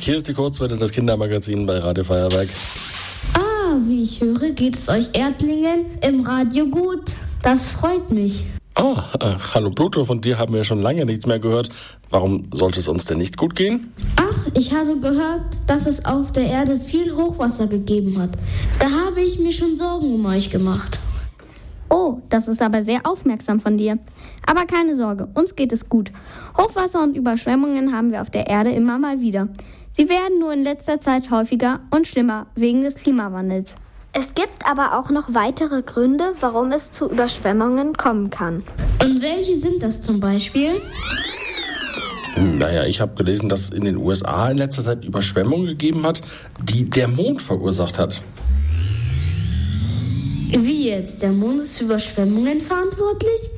Hier 0.00 0.16
ist 0.16 0.28
die 0.28 0.34
Kurzwelle, 0.34 0.76
das 0.76 0.90
Kindermagazin 0.90 1.64
bei 1.66 1.78
Radio 1.78 2.02
Feuerwerk. 2.04 2.48
Ah, 3.32 3.76
wie 3.86 4.02
ich 4.02 4.20
höre, 4.20 4.50
geht 4.50 4.74
es 4.76 4.88
euch 4.88 5.08
Erdlingen 5.14 5.86
im 6.06 6.26
Radio 6.26 6.66
gut. 6.66 7.12
Das 7.42 7.70
freut 7.70 8.10
mich. 8.10 8.44
Ah, 8.74 9.04
äh, 9.20 9.34
hallo 9.54 9.70
Pluto, 9.70 10.04
von 10.04 10.20
dir 10.20 10.36
haben 10.36 10.52
wir 10.52 10.64
schon 10.64 10.82
lange 10.82 11.06
nichts 11.06 11.26
mehr 11.26 11.38
gehört. 11.38 11.70
Warum 12.10 12.48
sollte 12.52 12.80
es 12.80 12.88
uns 12.88 13.04
denn 13.06 13.18
nicht 13.18 13.38
gut 13.38 13.54
gehen? 13.54 13.94
Ach, 14.16 14.46
ich 14.54 14.74
habe 14.74 14.98
gehört, 14.98 15.42
dass 15.68 15.86
es 15.86 16.04
auf 16.04 16.32
der 16.32 16.48
Erde 16.48 16.80
viel 16.80 17.14
Hochwasser 17.14 17.68
gegeben 17.68 18.18
hat. 18.18 18.30
Da 18.80 18.86
habe 19.06 19.20
ich 19.20 19.38
mir 19.38 19.52
schon 19.52 19.74
Sorgen 19.74 20.12
um 20.12 20.26
euch 20.26 20.50
gemacht. 20.50 20.98
Oh, 21.88 22.18
das 22.28 22.48
ist 22.48 22.60
aber 22.60 22.82
sehr 22.82 23.00
aufmerksam 23.04 23.60
von 23.60 23.78
dir. 23.78 23.98
Aber 24.44 24.66
keine 24.66 24.96
Sorge, 24.96 25.28
uns 25.34 25.54
geht 25.54 25.72
es 25.72 25.88
gut. 25.88 26.10
Hochwasser 26.58 27.02
und 27.02 27.16
Überschwemmungen 27.16 27.94
haben 27.96 28.10
wir 28.10 28.20
auf 28.20 28.30
der 28.30 28.48
Erde 28.48 28.70
immer 28.70 28.98
mal 28.98 29.20
wieder. 29.20 29.48
Sie 29.96 30.08
werden 30.08 30.40
nur 30.40 30.52
in 30.52 30.64
letzter 30.64 31.00
Zeit 31.00 31.30
häufiger 31.30 31.78
und 31.92 32.08
schlimmer 32.08 32.48
wegen 32.56 32.82
des 32.82 32.96
Klimawandels. 32.96 33.76
Es 34.12 34.34
gibt 34.34 34.66
aber 34.68 34.98
auch 34.98 35.10
noch 35.10 35.34
weitere 35.34 35.82
Gründe, 35.82 36.32
warum 36.40 36.72
es 36.72 36.90
zu 36.90 37.08
Überschwemmungen 37.08 37.96
kommen 37.96 38.28
kann. 38.28 38.64
Und 39.00 39.22
welche 39.22 39.56
sind 39.56 39.84
das 39.84 40.02
zum 40.02 40.18
Beispiel? 40.18 40.82
Naja, 42.36 42.84
ich 42.86 43.00
habe 43.00 43.14
gelesen, 43.14 43.48
dass 43.48 43.62
es 43.62 43.70
in 43.70 43.84
den 43.84 43.96
USA 43.96 44.50
in 44.50 44.58
letzter 44.58 44.82
Zeit 44.82 45.04
Überschwemmungen 45.04 45.66
gegeben 45.68 46.04
hat, 46.04 46.22
die 46.60 46.90
der 46.90 47.06
Mond 47.06 47.40
verursacht 47.40 47.96
hat. 47.96 48.20
Wie 50.50 50.88
jetzt? 50.88 51.22
Der 51.22 51.30
Mond 51.30 51.60
ist 51.60 51.78
für 51.78 51.84
Überschwemmungen 51.84 52.60
verantwortlich? 52.60 53.50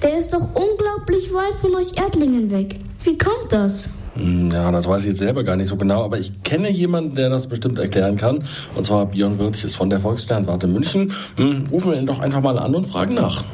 Der 0.00 0.16
ist 0.16 0.32
doch 0.32 0.48
unglaublich 0.54 1.32
weit 1.34 1.54
von 1.60 1.74
euch 1.74 1.96
Erdlingen 1.96 2.52
weg. 2.52 2.78
Wie 3.02 3.18
kommt 3.18 3.50
das? 3.50 3.90
Hm, 4.14 4.50
ja, 4.50 4.70
das 4.70 4.86
weiß 4.86 5.02
ich 5.02 5.08
jetzt 5.08 5.18
selber 5.18 5.42
gar 5.42 5.56
nicht 5.56 5.68
so 5.68 5.76
genau, 5.76 6.04
aber 6.04 6.18
ich 6.18 6.42
kenne 6.42 6.70
jemanden, 6.70 7.14
der 7.14 7.30
das 7.30 7.46
bestimmt 7.46 7.78
erklären 7.78 8.16
kann. 8.16 8.44
Und 8.74 8.84
zwar 8.84 9.06
Björn 9.06 9.38
Wirth 9.38 9.64
ist 9.64 9.74
von 9.74 9.90
der 9.90 10.00
Volkssternwarte 10.00 10.66
München. 10.66 11.12
Hm, 11.36 11.66
rufen 11.70 11.92
wir 11.92 11.98
ihn 11.98 12.06
doch 12.06 12.20
einfach 12.20 12.42
mal 12.42 12.58
an 12.58 12.74
und 12.74 12.86
fragen 12.86 13.14
nach. 13.14 13.44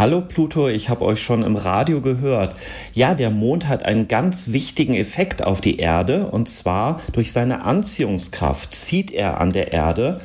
Hallo 0.00 0.22
Pluto, 0.22 0.66
ich 0.66 0.88
habe 0.88 1.04
euch 1.04 1.22
schon 1.22 1.42
im 1.42 1.56
Radio 1.56 2.00
gehört. 2.00 2.56
Ja, 2.94 3.14
der 3.14 3.28
Mond 3.28 3.68
hat 3.68 3.84
einen 3.84 4.08
ganz 4.08 4.50
wichtigen 4.50 4.94
Effekt 4.94 5.44
auf 5.44 5.60
die 5.60 5.76
Erde 5.76 6.28
und 6.28 6.48
zwar 6.48 7.02
durch 7.12 7.32
seine 7.32 7.66
Anziehungskraft 7.66 8.74
zieht 8.74 9.10
er 9.10 9.42
an 9.42 9.52
der 9.52 9.74
Erde 9.74 10.18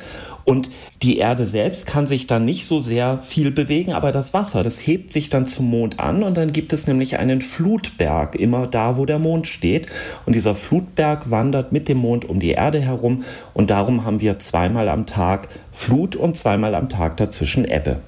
und 0.46 0.70
die 1.02 1.18
Erde 1.18 1.44
selbst 1.44 1.86
kann 1.86 2.06
sich 2.06 2.26
dann 2.26 2.46
nicht 2.46 2.66
so 2.66 2.80
sehr 2.80 3.18
viel 3.18 3.50
bewegen, 3.50 3.92
aber 3.92 4.12
das 4.12 4.32
Wasser, 4.32 4.64
das 4.64 4.78
hebt 4.78 5.12
sich 5.12 5.28
dann 5.28 5.44
zum 5.44 5.68
Mond 5.68 6.00
an 6.00 6.22
und 6.22 6.38
dann 6.38 6.52
gibt 6.52 6.72
es 6.72 6.86
nämlich 6.86 7.18
einen 7.18 7.42
Flutberg, 7.42 8.34
immer 8.34 8.66
da, 8.66 8.96
wo 8.96 9.04
der 9.04 9.18
Mond 9.18 9.46
steht. 9.46 9.90
Und 10.24 10.34
dieser 10.34 10.54
Flutberg 10.54 11.30
wandert 11.30 11.72
mit 11.72 11.86
dem 11.88 11.98
Mond 11.98 12.24
um 12.26 12.40
die 12.40 12.52
Erde 12.52 12.80
herum 12.80 13.24
und 13.52 13.68
darum 13.68 14.06
haben 14.06 14.22
wir 14.22 14.38
zweimal 14.38 14.88
am 14.88 15.04
Tag 15.04 15.48
Flut 15.70 16.16
und 16.16 16.34
zweimal 16.34 16.74
am 16.74 16.88
Tag 16.88 17.18
dazwischen 17.18 17.66
Ebbe. 17.66 17.98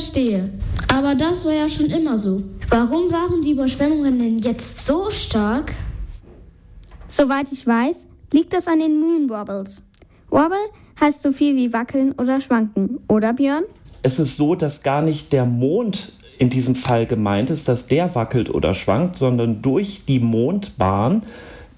Ich 0.00 0.06
verstehe. 0.06 0.48
Aber 0.88 1.14
das 1.14 1.44
war 1.44 1.52
ja 1.52 1.68
schon 1.68 1.90
immer 1.90 2.16
so. 2.16 2.42
Warum 2.70 3.12
waren 3.12 3.42
die 3.42 3.50
Überschwemmungen 3.50 4.18
denn 4.18 4.38
jetzt 4.38 4.86
so 4.86 5.10
stark? 5.10 5.74
Soweit 7.06 7.52
ich 7.52 7.66
weiß, 7.66 8.06
liegt 8.32 8.54
das 8.54 8.66
an 8.66 8.78
den 8.78 8.98
Moon 8.98 9.28
Wobbles. 9.28 9.82
Wobble 10.30 10.56
heißt 10.98 11.20
so 11.20 11.32
viel 11.32 11.54
wie 11.54 11.74
wackeln 11.74 12.12
oder 12.12 12.40
schwanken, 12.40 13.00
oder 13.08 13.34
Björn? 13.34 13.64
Es 14.02 14.18
ist 14.18 14.38
so, 14.38 14.54
dass 14.54 14.82
gar 14.82 15.02
nicht 15.02 15.34
der 15.34 15.44
Mond 15.44 16.12
in 16.38 16.48
diesem 16.48 16.76
Fall 16.76 17.04
gemeint 17.04 17.50
ist, 17.50 17.68
dass 17.68 17.86
der 17.86 18.14
wackelt 18.14 18.48
oder 18.48 18.72
schwankt, 18.72 19.16
sondern 19.16 19.60
durch 19.60 20.06
die 20.08 20.18
Mondbahn 20.18 21.24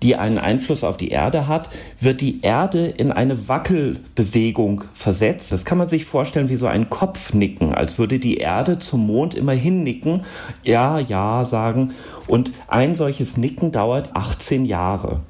die 0.02 0.16
einen 0.16 0.38
Einfluss 0.38 0.84
auf 0.84 0.96
die 0.96 1.10
Erde 1.10 1.48
hat, 1.48 1.70
wird 2.00 2.20
die 2.20 2.42
Erde 2.42 2.86
in 2.86 3.12
eine 3.12 3.48
Wackelbewegung 3.48 4.84
versetzt. 4.94 5.52
Das 5.52 5.64
kann 5.64 5.78
man 5.78 5.88
sich 5.88 6.04
vorstellen 6.04 6.48
wie 6.48 6.56
so 6.56 6.66
ein 6.66 6.90
Kopfnicken, 6.90 7.74
als 7.74 7.98
würde 7.98 8.18
die 8.18 8.38
Erde 8.38 8.78
zum 8.78 9.06
Mond 9.06 9.34
immer 9.34 9.52
hinnicken, 9.52 10.24
ja, 10.64 10.98
ja 10.98 11.44
sagen. 11.44 11.92
Und 12.26 12.52
ein 12.68 12.94
solches 12.94 13.36
Nicken 13.36 13.72
dauert 13.72 14.14
18 14.14 14.64
Jahre. 14.64 15.20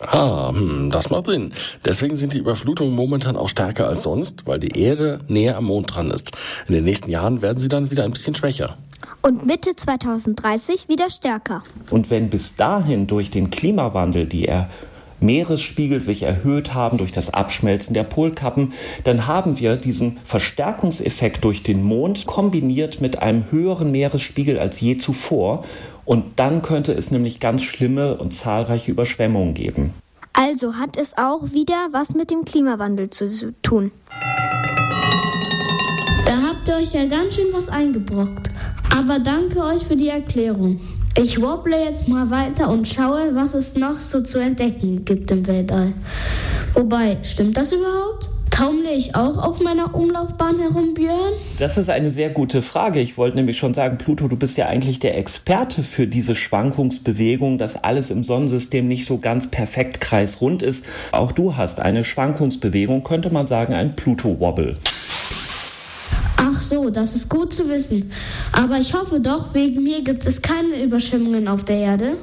Ah, 0.00 0.50
hm, 0.50 0.90
das 0.90 1.10
macht 1.10 1.26
Sinn. 1.26 1.52
Deswegen 1.84 2.16
sind 2.16 2.32
die 2.32 2.38
Überflutungen 2.38 2.94
momentan 2.94 3.36
auch 3.36 3.50
stärker 3.50 3.86
als 3.86 4.02
sonst, 4.02 4.46
weil 4.46 4.58
die 4.58 4.80
Erde 4.80 5.20
näher 5.28 5.58
am 5.58 5.66
Mond 5.66 5.94
dran 5.94 6.10
ist. 6.10 6.32
In 6.66 6.74
den 6.74 6.84
nächsten 6.84 7.10
Jahren 7.10 7.42
werden 7.42 7.58
sie 7.58 7.68
dann 7.68 7.90
wieder 7.90 8.04
ein 8.04 8.12
bisschen 8.12 8.34
schwächer. 8.34 8.78
Und 9.22 9.44
Mitte 9.44 9.76
2030 9.76 10.88
wieder 10.88 11.10
stärker. 11.10 11.62
Und 11.90 12.10
wenn 12.10 12.30
bis 12.30 12.56
dahin 12.56 13.06
durch 13.06 13.30
den 13.30 13.50
Klimawandel 13.50 14.26
die 14.26 14.46
er 14.46 14.68
Meeresspiegel 15.20 16.00
sich 16.00 16.22
erhöht 16.22 16.72
haben 16.74 16.96
durch 16.98 17.12
das 17.12 17.34
Abschmelzen 17.34 17.94
der 17.94 18.04
Polkappen, 18.04 18.72
dann 19.04 19.26
haben 19.26 19.58
wir 19.60 19.76
diesen 19.76 20.18
Verstärkungseffekt 20.24 21.44
durch 21.44 21.62
den 21.62 21.82
Mond 21.82 22.26
kombiniert 22.26 23.02
mit 23.02 23.20
einem 23.20 23.44
höheren 23.50 23.90
Meeresspiegel 23.90 24.58
als 24.58 24.80
je 24.80 24.96
zuvor. 24.96 25.64
Und 26.06 26.24
dann 26.40 26.62
könnte 26.62 26.92
es 26.92 27.10
nämlich 27.10 27.38
ganz 27.38 27.62
schlimme 27.62 28.16
und 28.16 28.32
zahlreiche 28.32 28.90
Überschwemmungen 28.90 29.54
geben. 29.54 29.94
Also 30.32 30.76
hat 30.76 30.96
es 30.96 31.16
auch 31.18 31.52
wieder 31.52 31.88
was 31.92 32.14
mit 32.14 32.30
dem 32.30 32.44
Klimawandel 32.44 33.10
zu 33.10 33.52
tun. 33.62 33.92
Da 36.24 36.32
habt 36.48 36.68
ihr 36.68 36.76
euch 36.76 36.94
ja 36.94 37.04
ganz 37.06 37.34
schön 37.34 37.52
was 37.52 37.68
eingebrockt. 37.68 38.50
Aber 38.96 39.18
danke 39.18 39.60
euch 39.60 39.82
für 39.82 39.96
die 39.96 40.08
Erklärung. 40.08 40.80
Ich 41.16 41.40
wobble 41.40 41.76
jetzt 41.76 42.08
mal 42.08 42.30
weiter 42.30 42.70
und 42.70 42.86
schaue, 42.86 43.34
was 43.34 43.54
es 43.54 43.74
noch 43.74 43.98
so 43.98 44.22
zu 44.22 44.38
entdecken 44.38 45.04
gibt 45.04 45.30
im 45.30 45.46
Weltall. 45.46 45.92
Wobei, 46.74 47.16
stimmt 47.22 47.56
das 47.56 47.72
überhaupt? 47.72 48.28
Taumle 48.50 48.92
ich 48.92 49.14
auch 49.14 49.38
auf 49.38 49.60
meiner 49.60 49.94
Umlaufbahn 49.94 50.58
herum, 50.58 50.94
Björn? 50.94 51.32
Das 51.58 51.78
ist 51.78 51.88
eine 51.88 52.10
sehr 52.10 52.30
gute 52.30 52.62
Frage. 52.62 53.00
Ich 53.00 53.16
wollte 53.16 53.36
nämlich 53.36 53.58
schon 53.58 53.74
sagen, 53.74 53.96
Pluto, 53.96 54.28
du 54.28 54.36
bist 54.36 54.56
ja 54.58 54.66
eigentlich 54.66 54.98
der 54.98 55.16
Experte 55.16 55.82
für 55.82 56.06
diese 56.06 56.36
Schwankungsbewegung, 56.36 57.58
dass 57.58 57.82
alles 57.82 58.10
im 58.10 58.22
Sonnensystem 58.22 58.86
nicht 58.86 59.06
so 59.06 59.18
ganz 59.18 59.46
perfekt 59.50 60.00
kreisrund 60.00 60.62
ist. 60.62 60.84
Auch 61.12 61.32
du 61.32 61.56
hast 61.56 61.80
eine 61.80 62.04
Schwankungsbewegung, 62.04 63.02
könnte 63.02 63.32
man 63.32 63.48
sagen, 63.48 63.72
ein 63.72 63.96
Pluto-Wobble. 63.96 64.76
Ach 66.42 66.62
so, 66.62 66.88
das 66.88 67.14
ist 67.14 67.28
gut 67.28 67.52
zu 67.52 67.68
wissen. 67.68 68.10
Aber 68.50 68.78
ich 68.78 68.94
hoffe 68.94 69.20
doch, 69.20 69.52
wegen 69.52 69.82
mir 69.82 70.02
gibt 70.02 70.24
es 70.24 70.40
keine 70.40 70.82
Überschwemmungen 70.82 71.48
auf 71.48 71.64
der 71.64 71.76
Erde. 71.76 72.16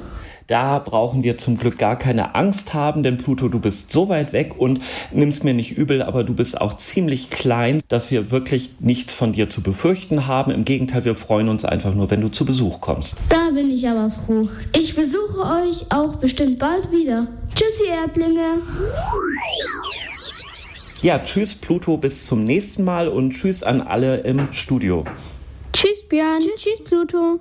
Da 0.48 0.78
brauchen 0.78 1.22
wir 1.22 1.36
zum 1.38 1.56
Glück 1.56 1.78
gar 1.78 1.96
keine 1.96 2.34
Angst 2.34 2.74
haben, 2.74 3.02
denn 3.04 3.18
Pluto, 3.18 3.48
du 3.48 3.60
bist 3.60 3.92
so 3.92 4.08
weit 4.08 4.32
weg 4.32 4.54
und 4.58 4.80
nimm's 5.12 5.44
mir 5.44 5.54
nicht 5.54 5.76
übel, 5.76 6.02
aber 6.02 6.24
du 6.24 6.34
bist 6.34 6.60
auch 6.60 6.74
ziemlich 6.74 7.30
klein, 7.30 7.80
dass 7.88 8.10
wir 8.10 8.32
wirklich 8.32 8.70
nichts 8.80 9.14
von 9.14 9.32
dir 9.32 9.50
zu 9.50 9.62
befürchten 9.62 10.26
haben. 10.26 10.50
Im 10.50 10.64
Gegenteil, 10.64 11.04
wir 11.04 11.14
freuen 11.14 11.48
uns 11.48 11.64
einfach 11.64 11.94
nur, 11.94 12.10
wenn 12.10 12.22
du 12.22 12.28
zu 12.28 12.44
Besuch 12.44 12.80
kommst. 12.80 13.14
Da 13.28 13.50
bin 13.54 13.70
ich 13.70 13.86
aber 13.86 14.10
froh. 14.10 14.48
Ich 14.74 14.96
besuche 14.96 15.42
euch 15.42 15.92
auch 15.94 16.16
bestimmt 16.16 16.58
bald 16.58 16.90
wieder. 16.90 17.28
Tschüssi, 17.54 17.90
Erdlinge. 18.02 18.62
Ja, 21.00 21.20
tschüss 21.20 21.54
Pluto, 21.54 21.96
bis 21.96 22.26
zum 22.26 22.42
nächsten 22.42 22.82
Mal 22.82 23.06
und 23.06 23.30
tschüss 23.30 23.62
an 23.62 23.82
alle 23.82 24.18
im 24.22 24.52
Studio. 24.52 25.04
Tschüss 25.72 26.02
Björn. 26.08 26.40
Tschüss, 26.40 26.60
tschüss 26.60 26.82
Pluto. 26.82 27.40